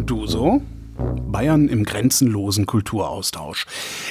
[0.00, 0.62] Und du so?
[1.30, 3.66] Bayern im grenzenlosen Kulturaustausch.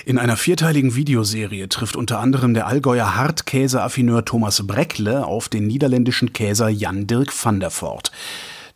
[0.05, 6.31] In einer vierteiligen Videoserie trifft unter anderem der Allgäuer Hartkäse-Affineur Thomas Breckle auf den niederländischen
[6.31, 8.11] Käser Jan Dirk van der Voort.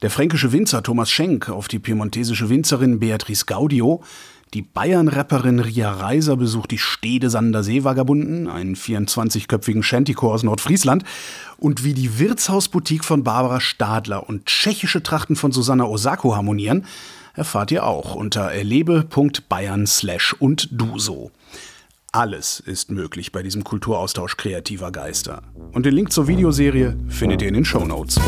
[0.02, 4.02] Der fränkische Winzer Thomas Schenk auf die piemontesische Winzerin Beatrice Gaudio.
[4.54, 11.04] Die Bayern-Rapperin Ria Reiser besucht die Stede Sander Seevagabunden, einen 24-köpfigen Shantychor aus Nordfriesland.
[11.58, 16.86] Und wie die Wirtshausboutique von Barbara Stadler und tschechische Trachten von Susanna Osako harmonieren,
[17.34, 21.32] erfahrt ihr auch unter erlebe.bayern slash und du so.
[22.12, 25.42] Alles ist möglich bei diesem Kulturaustausch kreativer Geister.
[25.72, 28.20] Und den Link zur Videoserie findet ihr in den Show Notes.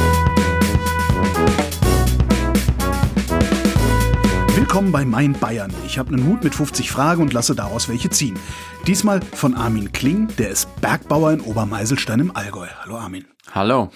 [4.76, 5.74] Willkommen bei Mein Bayern.
[5.86, 8.38] Ich habe einen Hut mit 50 Fragen und lasse daraus welche ziehen.
[8.86, 12.68] Diesmal von Armin Kling, der ist Bergbauer in Obermeiselstein im Allgäu.
[12.82, 13.24] Hallo Armin.
[13.52, 13.90] Hallo.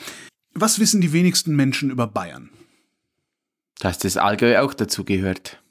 [0.53, 2.49] Was wissen die wenigsten Menschen über Bayern?
[3.79, 5.61] Dass das Allgäu auch dazu gehört.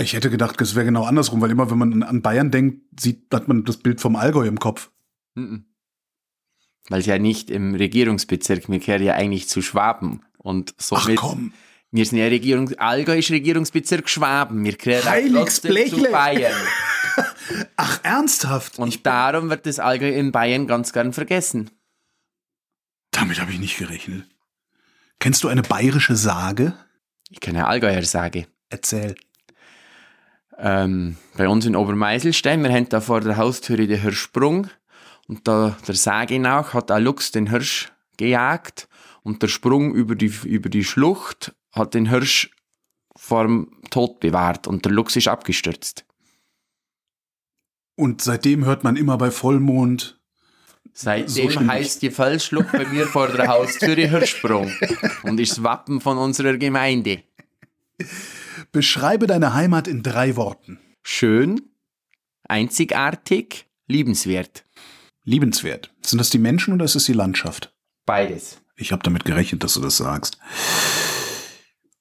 [0.00, 3.26] Ich hätte gedacht, es wäre genau andersrum, weil immer, wenn man an Bayern denkt, sieht,
[3.34, 4.90] hat man das Bild vom Allgäu im Kopf.
[5.34, 5.66] Mhm.
[6.88, 10.22] Weil es ja nicht im Regierungsbezirk, mir gehört ja eigentlich zu Schwaben.
[10.38, 11.52] Und somit, Ach komm.
[11.94, 16.10] Wir sind ja Regierung, Allgäu ist Regierungsbezirk Schwaben, wir Heiliges trotzdem zu.
[16.10, 16.52] Bayern.
[17.76, 18.80] Ach, ernsthaft?
[18.80, 21.70] Und darum wird das Allgäu in Bayern ganz gern vergessen.
[23.12, 24.26] Damit habe ich nicht gerechnet.
[25.20, 26.74] Kennst du eine bayerische Sage?
[27.30, 28.48] Ich kann ja Allgäuer sagen.
[28.70, 29.14] Erzähl.
[30.58, 34.66] Ähm, bei uns in Obermeiselstein, wir haben da vor der Haustüre den Hirschsprung
[35.28, 38.88] und da der Sage nach hat ein Luchs den Hirsch gejagt
[39.22, 42.50] und der Sprung über die, über die Schlucht hat den Hirsch
[43.16, 46.04] vorm Tod bewahrt und der Luchs ist abgestürzt.
[47.96, 50.18] Und seitdem hört man immer bei Vollmond.
[50.92, 54.72] Seitdem So heißt die Felsschlucht bei mir vor der Haustüre Hirschsprung
[55.22, 57.22] und ist das Wappen von unserer Gemeinde.
[58.72, 60.78] Beschreibe deine Heimat in drei Worten.
[61.02, 61.60] Schön,
[62.48, 64.64] einzigartig, liebenswert.
[65.24, 65.92] Liebenswert.
[66.04, 67.72] Sind das die Menschen oder ist es die Landschaft?
[68.04, 68.60] Beides.
[68.76, 70.38] Ich habe damit gerechnet, dass du das sagst.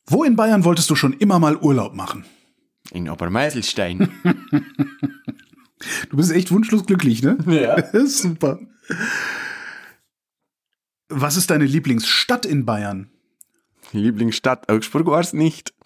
[0.05, 2.25] Wo in Bayern wolltest du schon immer mal Urlaub machen?
[2.91, 4.09] In Obermeiselstein.
[6.09, 7.37] Du bist echt wunschlos glücklich, ne?
[7.45, 7.75] Ja.
[8.07, 8.59] Super.
[11.09, 13.09] Was ist deine Lieblingsstadt in Bayern?
[13.91, 15.73] Lieblingsstadt Augsburg war es nicht.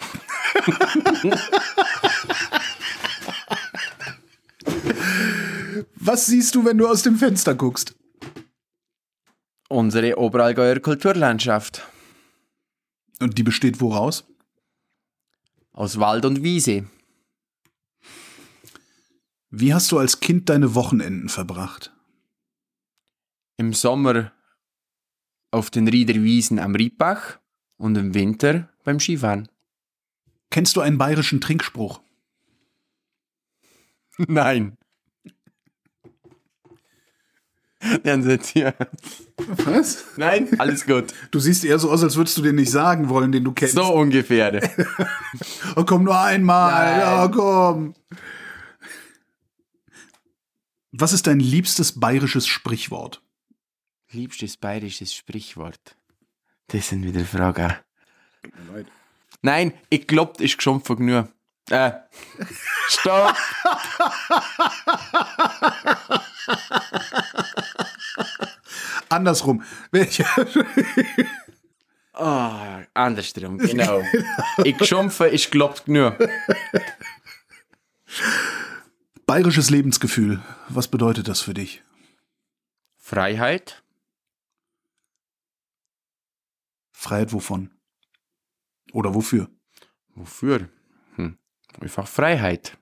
[5.95, 7.95] Was siehst du, wenn du aus dem Fenster guckst?
[9.67, 11.85] Unsere Oberallgäuer Kulturlandschaft.
[13.19, 14.25] Und die besteht woraus?
[15.71, 16.89] Aus Wald und Wiese.
[19.49, 21.93] Wie hast du als Kind deine Wochenenden verbracht?
[23.57, 24.31] Im Sommer
[25.51, 27.39] auf den Riederwiesen am Riedbach
[27.77, 29.47] und im Winter beim Skifahren.
[30.49, 32.01] Kennst du einen bayerischen Trinkspruch?
[34.17, 34.76] Nein.
[38.03, 38.73] Dann sind hier.
[39.37, 40.05] Was?
[40.17, 41.13] Nein, alles gut.
[41.31, 43.75] Du siehst eher so aus, als würdest du den nicht sagen wollen, den du kennst.
[43.75, 44.47] So ungefähr.
[45.75, 46.71] Oh, komm nur einmal.
[46.71, 46.99] Nein.
[46.99, 47.93] Ja, komm.
[50.91, 53.21] Was ist dein liebstes bayerisches Sprichwort?
[54.11, 55.95] Liebstes bayerisches Sprichwort.
[56.67, 57.73] Das sind wieder Fragen.
[59.41, 61.27] Nein, ich glaub, das ist geschumpft genug.
[61.69, 61.91] Äh.
[62.87, 63.35] Stopp!
[69.09, 69.63] Andersrum.
[72.13, 74.01] Ah, andersrum, genau.
[74.63, 76.17] ich geschumpfe, ich glaubt genug.
[79.25, 80.41] Bayerisches Lebensgefühl.
[80.69, 81.83] Was bedeutet das für dich?
[82.97, 83.83] Freiheit,
[86.91, 87.69] Freiheit wovon?
[88.91, 89.49] Oder wofür?
[90.15, 90.67] wofür?
[91.15, 91.37] Hm.
[91.79, 92.77] Einfach Freiheit.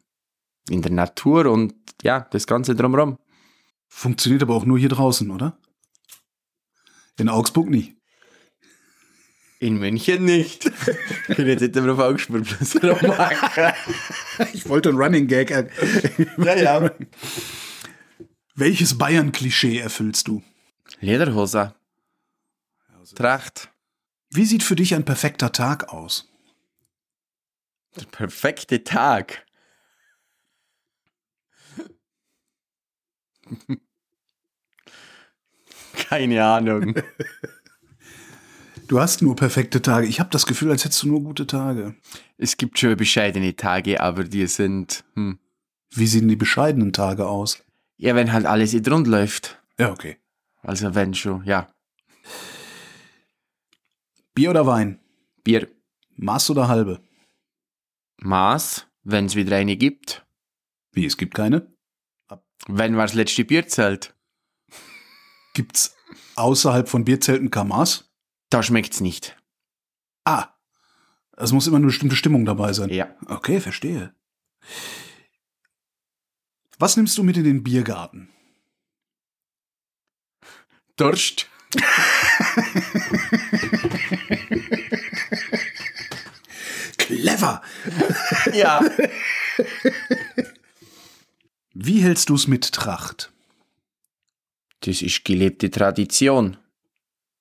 [0.69, 3.19] In der Natur und ja, das Ganze drumherum.
[3.87, 5.57] Funktioniert aber auch nur hier draußen, oder?
[7.17, 7.95] In Augsburg nicht.
[9.59, 10.65] In München nicht.
[11.27, 12.45] Ich bin jetzt nicht immer auf Augsburg.
[14.53, 15.49] Ich wollte ein Running Gag.
[15.49, 16.91] Ja, ja.
[18.53, 20.43] Welches Bayern-Klischee erfüllst du?
[20.99, 21.73] Lederhose.
[23.15, 23.71] Tracht.
[24.29, 26.31] Wie sieht für dich ein perfekter Tag aus?
[27.95, 29.45] Der perfekte Tag.
[36.09, 36.95] Keine Ahnung.
[38.87, 40.07] Du hast nur perfekte Tage.
[40.07, 41.95] Ich habe das Gefühl, als hättest du nur gute Tage.
[42.37, 45.39] Es gibt schon bescheidene Tage, aber die sind, hm.
[45.91, 47.63] Wie sehen die bescheidenen Tage aus?
[47.97, 49.61] Ja, wenn halt alles in rund läuft.
[49.79, 50.17] Ja, okay.
[50.61, 51.73] Also wenn schon, ja.
[54.33, 54.99] Bier oder Wein?
[55.43, 55.69] Bier.
[56.17, 56.99] Maß oder halbe?
[58.17, 60.25] Maß, wenn es wieder eine gibt.
[60.91, 61.73] Wie, es gibt keine?
[62.67, 64.13] Wenn war das letzte Bierzelt?
[65.53, 65.94] Gibt's
[66.35, 68.09] außerhalb von Bierzelten Kamas?
[68.49, 69.37] Da schmeckt's nicht.
[70.23, 70.49] Ah,
[71.37, 72.89] es muss immer eine bestimmte Stimmung dabei sein.
[72.89, 73.13] Ja.
[73.25, 74.13] Okay, verstehe.
[76.79, 78.29] Was nimmst du mit in den Biergarten?
[80.97, 81.47] Durst.
[86.97, 87.61] Clever!
[88.53, 88.81] Ja.
[91.73, 93.33] Wie hältst du's mit Tracht?
[94.85, 96.57] Das ist gelebte Tradition.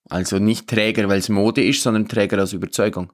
[0.09, 3.13] Also nicht Träger, weil es Mode ist, sondern Träger aus Überzeugung.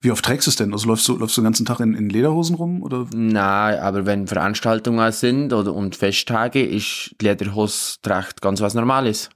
[0.00, 0.72] Wie oft trägst du es denn?
[0.72, 2.82] Also läufst du, läufst du den ganzen Tag in, in Lederhosen rum?
[2.82, 3.06] Oder?
[3.12, 9.28] Na, aber wenn Veranstaltungen sind oder und Festtage, ist Lederhostracht ganz was Normales.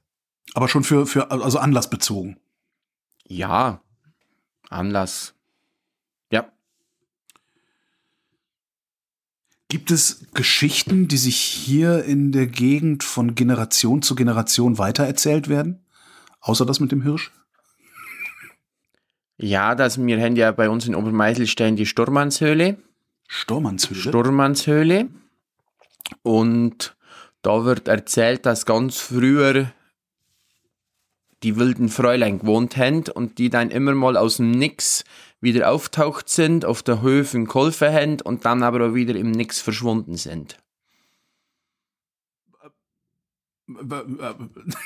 [0.54, 2.38] Aber schon für, für also anlassbezogen.
[3.26, 3.82] Ja,
[4.70, 5.34] Anlass.
[6.30, 6.50] Ja,
[9.72, 15.80] Gibt es Geschichten, die sich hier in der Gegend von Generation zu Generation weitererzählt werden?
[16.42, 17.30] Außer das mit dem Hirsch?
[19.38, 22.76] ja, dass wir haben ja bei uns in Obermeiselstein die Sturmannshöhle.
[23.26, 23.98] Stormannshöhle?
[23.98, 25.08] Sturmannshöhle.
[26.20, 26.94] Und
[27.40, 29.72] da wird erzählt, dass ganz früher
[31.42, 35.04] die wilden Fräulein gewohnt haben und die dann immer mal aus dem Nix
[35.40, 39.60] wieder auftaucht sind, auf der Höfen geholfen haben und dann aber auch wieder im Nix
[39.60, 40.56] verschwunden sind.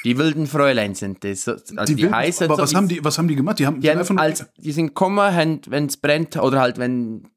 [0.05, 1.49] Die wilden Fräulein sind das.
[1.49, 3.58] Also die, wilden- heißen aber so, was, die- haben die, was haben die gemacht?
[3.58, 7.29] Die haben, die, einfach haben als, die sind gekommen, wenn es brennt, oder halt, wenn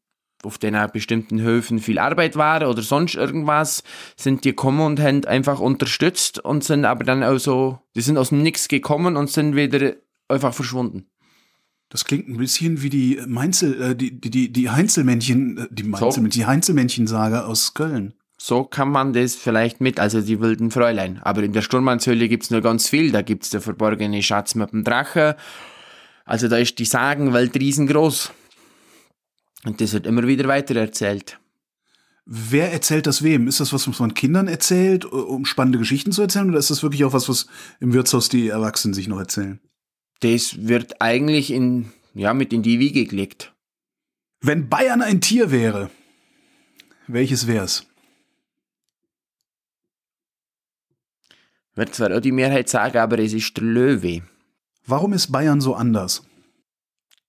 [0.44, 3.84] auf den bestimmten Höfen viel Arbeit war oder sonst irgendwas,
[4.16, 8.18] sind die gekommen und haben einfach unterstützt und sind aber dann auch so, die sind
[8.18, 9.96] aus dem Nix gekommen und sind wieder
[10.28, 11.08] einfach verschwunden.
[11.90, 15.84] Das klingt ein bisschen wie die Mainzel, äh, die, die, die, die Heinzelmännchen, äh, die
[15.84, 18.14] Mainzelmännchen, die Heinzelmännchen-Sage aus Köln.
[18.38, 21.20] So kann man das vielleicht mit, also die wilden Fräulein.
[21.24, 23.12] Aber in der Sturmannshöhle gibt's nur ganz viel.
[23.12, 25.36] Da gibt's der verborgene Schatz mit dem Drache.
[26.24, 28.32] Also da ist die Sagenwelt riesengroß.
[29.66, 31.40] Und das wird immer wieder weiter erzählt.
[32.26, 33.48] Wer erzählt das wem?
[33.48, 36.50] Ist das was, was man Kindern erzählt, äh, um spannende Geschichten zu erzählen?
[36.50, 37.48] Oder ist das wirklich auch was, was
[37.80, 39.60] im Wirtshaus die Erwachsenen sich noch erzählen?
[40.20, 43.54] Das wird eigentlich in, ja, mit in die Wiege gelegt.
[44.42, 45.90] Wenn Bayern ein Tier wäre,
[47.08, 47.86] welches wär's?
[51.74, 54.22] Wird zwar auch die Mehrheit sagen, aber es ist der Löwe.
[54.86, 56.24] Warum ist Bayern so anders?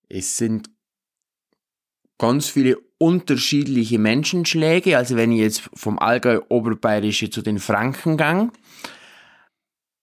[0.09, 0.69] Es sind
[2.21, 4.97] ganz viele unterschiedliche Menschenschläge.
[4.97, 8.53] Also wenn ich jetzt vom Allgäu Oberbayerische zu den Franken gang,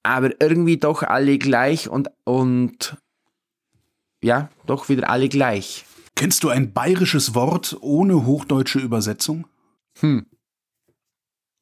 [0.04, 2.98] aber irgendwie doch alle gleich und, und
[4.24, 5.86] ja, doch wieder alle gleich.
[6.16, 9.46] Kennst du ein bayerisches Wort ohne hochdeutsche Übersetzung?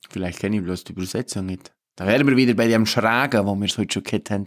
[0.10, 1.74] Vielleicht kenne ich bloß die Übersetzung nicht.
[1.98, 4.46] Da wären wir wieder bei dem Schrager, wo wir es heute schon gehabt haben.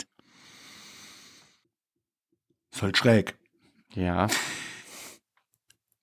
[2.73, 3.37] Ist halt schräg.
[3.95, 4.29] Ja.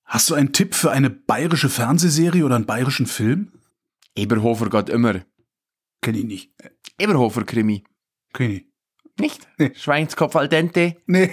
[0.05, 3.51] Hast du einen Tipp für eine bayerische Fernsehserie oder einen bayerischen Film?
[4.15, 5.21] Eberhofer geht immer.
[6.01, 6.51] Kenn ich nicht.
[6.61, 6.69] Äh,
[6.99, 7.83] Eberhofer Krimi.
[8.33, 8.65] Kenn ich.
[9.19, 9.47] Nicht?
[9.57, 9.71] Nee.
[9.75, 10.97] Schweinskopf al dente.
[11.07, 11.31] Nee.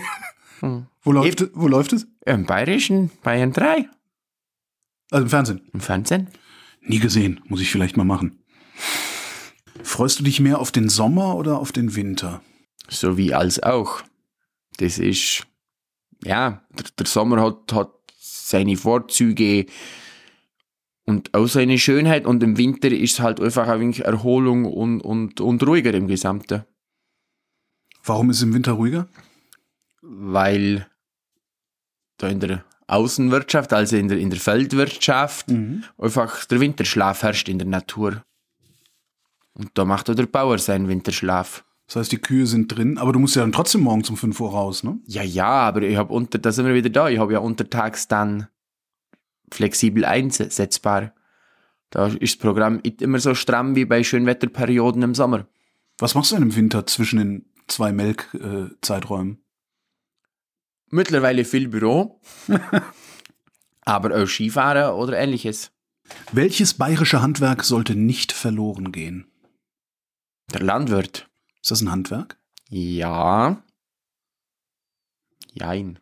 [0.60, 0.86] Hm.
[1.02, 2.06] Wo läuft, es, wo läuft es?
[2.24, 3.88] Im Bayerischen, Bayern 3.
[5.10, 5.68] Also im Fernsehen.
[5.72, 6.30] Im Fernsehen.
[6.80, 7.40] Nie gesehen.
[7.46, 8.42] Muss ich vielleicht mal machen.
[9.82, 12.42] Freust du dich mehr auf den Sommer oder auf den Winter?
[12.88, 14.02] So wie als auch.
[14.78, 15.46] Das ist,
[16.24, 17.90] ja, der, der Sommer hat, hat
[18.48, 19.66] seine Vorzüge
[21.04, 25.00] und auch seine Schönheit und im Winter ist es halt einfach ein wenig Erholung und,
[25.00, 26.64] und, und ruhiger im Gesamten.
[28.04, 29.08] Warum ist es im Winter ruhiger?
[30.00, 30.86] Weil
[32.18, 35.48] da in der Außenwirtschaft, also in der, in der Feldwirtschaft,
[35.98, 38.22] einfach der Winterschlaf herrscht in der Natur.
[39.54, 41.64] Und da macht auch der Bauer seinen Winterschlaf.
[41.92, 44.40] Das heißt, die Kühe sind drin, aber du musst ja dann trotzdem morgen um 5
[44.40, 44.98] Uhr raus, ne?
[45.04, 48.08] Ja, ja, aber ich habe unter, da sind wir wieder da, ich habe ja untertags
[48.08, 48.48] dann
[49.50, 51.12] flexibel einsetzbar.
[51.90, 55.46] Da ist das Programm nicht immer so stramm wie bei Schönwetterperioden im Sommer.
[55.98, 59.34] Was machst du denn im Winter zwischen den zwei Melkzeiträumen?
[59.34, 59.38] Äh?
[60.92, 62.22] Mittlerweile viel Büro,
[63.82, 65.72] aber auch Skifahren oder ähnliches.
[66.32, 69.26] Welches bayerische Handwerk sollte nicht verloren gehen?
[70.54, 71.28] Der Landwirt.
[71.62, 72.36] Ist das ein Handwerk?
[72.68, 73.62] Ja.
[75.52, 75.98] Jein.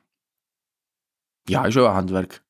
[1.48, 2.42] Ja, ist ein Handwerk.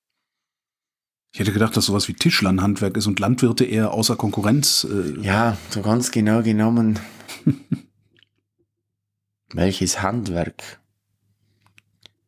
[1.32, 4.84] Ich hätte gedacht, dass sowas wie Tischler ein Handwerk ist und Landwirte eher außer Konkurrenz.
[4.84, 6.98] Äh, Ja, so ganz genau genommen.
[9.52, 10.80] Welches Handwerk?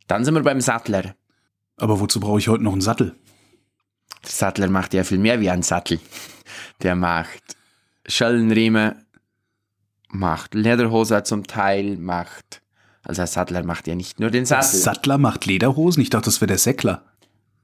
[0.07, 1.15] Dann sind wir beim Sattler.
[1.77, 3.15] Aber wozu brauche ich heute noch einen Sattel?
[4.23, 6.01] Der Sattler macht ja viel mehr wie ein Sattel.
[6.83, 7.57] Der macht
[8.07, 9.02] Schellenriemen,
[10.13, 12.63] macht Lederhose zum Teil, macht.
[13.03, 14.79] Also ein Sattler macht ja nicht nur den Sattel.
[14.79, 16.03] Sattler macht Lederhosen?
[16.03, 17.03] Ich dachte, das wäre der Säckler.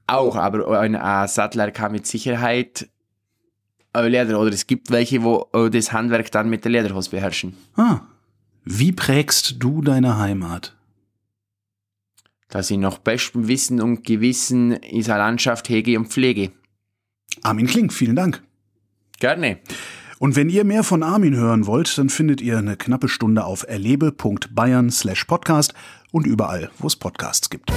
[0.07, 2.89] Auch, aber ein, ein Sattler kann mit Sicherheit
[3.93, 7.55] äh, Leder, oder es gibt welche, wo äh, das Handwerk dann mit der Lederhose beherrschen.
[7.75, 8.01] Ah.
[8.65, 10.75] Wie prägst du deine Heimat?
[12.49, 16.51] Dass ich nach bestem Wissen und Gewissen dieser Landschaft hege und pflege.
[17.43, 18.41] Armin Klink, vielen Dank.
[19.19, 19.59] Gerne.
[20.19, 23.65] Und wenn ihr mehr von Armin hören wollt, dann findet ihr eine knappe Stunde auf
[23.67, 25.73] erlebe.bayern slash podcast
[26.11, 27.71] und überall, wo es Podcasts gibt.